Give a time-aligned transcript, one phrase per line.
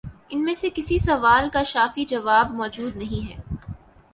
[0.29, 3.41] ان میں سے کسی سوال کا شافی جواب مو جود نہیں ہے۔